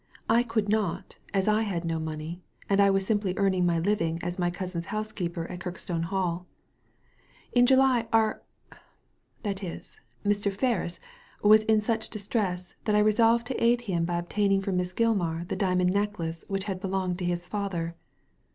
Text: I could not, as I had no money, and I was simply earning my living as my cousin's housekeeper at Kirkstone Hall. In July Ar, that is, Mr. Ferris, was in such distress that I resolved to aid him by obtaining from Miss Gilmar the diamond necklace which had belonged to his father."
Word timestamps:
I 0.27 0.41
could 0.41 0.67
not, 0.67 1.19
as 1.31 1.47
I 1.47 1.61
had 1.61 1.85
no 1.85 1.99
money, 1.99 2.41
and 2.67 2.81
I 2.81 2.89
was 2.89 3.05
simply 3.05 3.35
earning 3.37 3.67
my 3.67 3.77
living 3.77 4.19
as 4.23 4.39
my 4.39 4.49
cousin's 4.49 4.87
housekeeper 4.87 5.45
at 5.45 5.59
Kirkstone 5.59 6.05
Hall. 6.05 6.47
In 7.53 7.67
July 7.67 8.07
Ar, 8.11 8.41
that 9.43 9.61
is, 9.63 10.01
Mr. 10.25 10.51
Ferris, 10.51 10.99
was 11.43 11.61
in 11.65 11.81
such 11.81 12.09
distress 12.09 12.73
that 12.85 12.95
I 12.95 12.99
resolved 12.99 13.45
to 13.45 13.63
aid 13.63 13.81
him 13.81 14.05
by 14.05 14.17
obtaining 14.17 14.63
from 14.63 14.77
Miss 14.77 14.91
Gilmar 14.91 15.47
the 15.47 15.55
diamond 15.55 15.93
necklace 15.93 16.45
which 16.47 16.63
had 16.63 16.79
belonged 16.79 17.19
to 17.19 17.25
his 17.25 17.45
father." 17.45 17.95